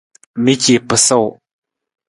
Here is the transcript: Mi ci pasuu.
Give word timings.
Mi 0.43 0.53
ci 0.61 0.73
pasuu. 0.87 1.27